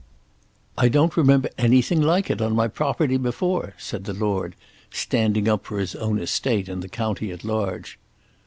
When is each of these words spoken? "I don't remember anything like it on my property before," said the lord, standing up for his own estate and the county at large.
"I 0.79 0.89
don't 0.89 1.15
remember 1.15 1.47
anything 1.59 2.01
like 2.01 2.31
it 2.31 2.41
on 2.41 2.55
my 2.55 2.67
property 2.67 3.17
before," 3.17 3.75
said 3.77 4.05
the 4.05 4.15
lord, 4.15 4.55
standing 4.89 5.47
up 5.47 5.63
for 5.65 5.77
his 5.77 5.93
own 5.93 6.17
estate 6.17 6.67
and 6.67 6.81
the 6.81 6.89
county 6.89 7.29
at 7.29 7.43
large. 7.43 7.99